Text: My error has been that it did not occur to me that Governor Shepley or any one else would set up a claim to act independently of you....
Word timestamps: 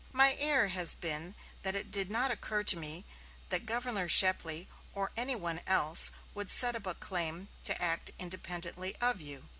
My 0.13 0.35
error 0.39 0.69
has 0.69 0.95
been 0.95 1.35
that 1.61 1.75
it 1.75 1.91
did 1.91 2.09
not 2.09 2.31
occur 2.31 2.63
to 2.63 2.75
me 2.75 3.05
that 3.49 3.67
Governor 3.67 4.09
Shepley 4.09 4.67
or 4.95 5.11
any 5.15 5.35
one 5.35 5.61
else 5.67 6.09
would 6.33 6.49
set 6.49 6.75
up 6.75 6.87
a 6.87 6.95
claim 6.95 7.49
to 7.65 7.79
act 7.79 8.09
independently 8.17 8.95
of 8.99 9.21
you.... 9.21 9.47